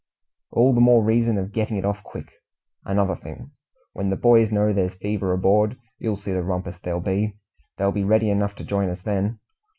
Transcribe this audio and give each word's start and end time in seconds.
"All 0.49 0.73
the 0.73 0.81
more 0.81 1.03
reason 1.03 1.37
of 1.37 1.51
getting 1.51 1.77
it 1.77 1.85
off 1.85 2.01
quick. 2.03 2.31
Another 2.83 3.15
thing, 3.15 3.51
when 3.93 4.09
the 4.09 4.15
boys 4.15 4.51
know 4.51 4.73
there's 4.73 4.95
fever 4.95 5.31
aboard, 5.31 5.77
you'll 5.99 6.17
see 6.17 6.31
the 6.31 6.41
rumpus 6.41 6.79
there'll 6.79 7.01
be. 7.01 7.37
They'll 7.77 7.91
be 7.91 8.03
ready 8.03 8.31
enough 8.31 8.55
to 8.55 8.63
join 8.63 8.89
us 8.89 9.01
then. 9.03 9.37